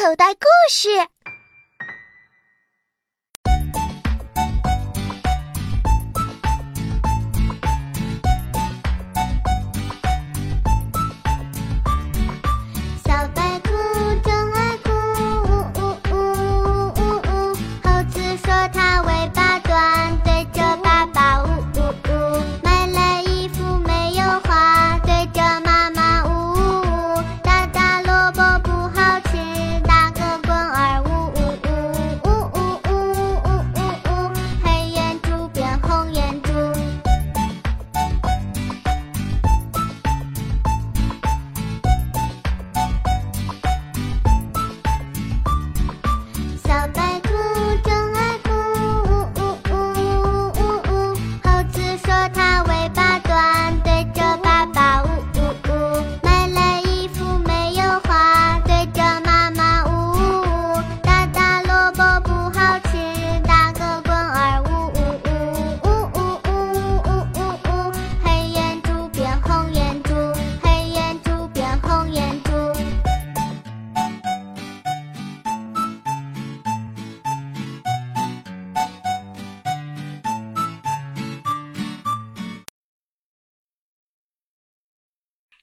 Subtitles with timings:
[0.00, 0.88] 口袋故事。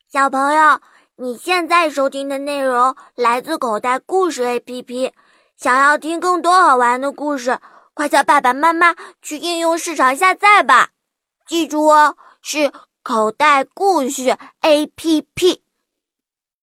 [0.09, 0.79] 小朋友，
[1.17, 5.11] 你现在收听的内容来自口袋故事 APP。
[5.57, 7.59] 想要听更多好玩的故事，
[7.93, 10.91] 快叫爸爸妈妈去应用市场下载吧。
[11.45, 12.71] 记住哦，是
[13.03, 15.59] 口袋故事 APP。